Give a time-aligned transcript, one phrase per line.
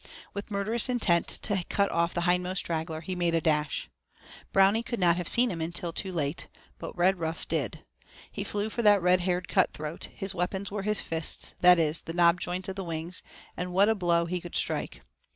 [0.33, 3.87] With murderous intent to cut off the hindmost straggler, he made a dash.
[4.51, 6.47] Brownie could not have seen him until too late,
[6.79, 7.85] but Redruff did.
[8.31, 12.13] He flew for that red haired cutthroat; his weapons were his fists, that is, the
[12.13, 13.21] knob joints of the wings,
[13.55, 15.01] and what a blow he could strike!